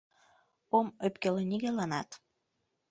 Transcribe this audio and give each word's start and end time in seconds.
Ом 0.77 0.87
ӧпкеле 1.05 1.43
нигӧланат 1.51 2.09